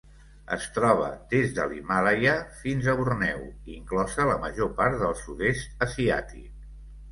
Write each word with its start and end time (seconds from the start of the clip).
Es 0.55 0.63
troba 0.77 1.09
des 1.33 1.53
de 1.57 1.67
l'Himàlaia 1.73 2.33
fins 2.63 2.89
a 2.89 2.97
Borneo, 3.03 3.45
inclosa 3.75 4.27
la 4.33 4.41
major 4.49 4.75
part 4.83 5.01
del 5.05 5.17
sud-est 5.23 5.89
asiàtic. 5.91 6.53